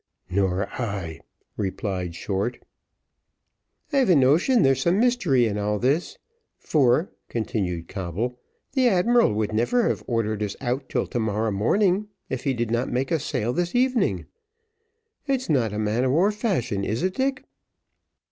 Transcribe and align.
"Nor 0.31 0.67
I," 0.79 1.19
replied 1.57 2.15
Short. 2.15 2.57
"I've 3.93 4.09
a 4.09 4.15
notion 4.15 4.63
there's 4.63 4.81
some 4.81 4.99
mystery 4.99 5.45
in 5.45 5.59
all 5.59 5.77
this. 5.77 6.17
For," 6.57 7.11
continued 7.29 7.87
Coble, 7.87 8.39
"the 8.71 8.87
admiral 8.87 9.31
would 9.35 9.53
never 9.53 9.87
have 9.89 10.03
ordered 10.07 10.41
us 10.41 10.55
out 10.59 10.89
till 10.89 11.05
to 11.05 11.19
morrow 11.19 11.51
morning, 11.51 12.07
if 12.31 12.45
he 12.45 12.55
did 12.55 12.71
not 12.71 12.89
make 12.89 13.11
us 13.11 13.23
sail 13.23 13.53
this 13.53 13.75
evening. 13.75 14.25
It's 15.27 15.51
not 15.51 15.71
a 15.71 15.77
man 15.77 16.03
of 16.03 16.13
war 16.13 16.31
fashion, 16.31 16.83
is 16.83 17.03
it, 17.03 17.13
Dick?" 17.13 17.45